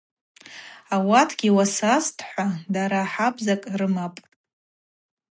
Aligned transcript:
Ауатгьи 0.95 1.55
уасазтӏхӏва 1.55 2.45
дара 2.73 3.01
хабзакӏ 3.11 3.63
рымапӏ. 3.79 4.21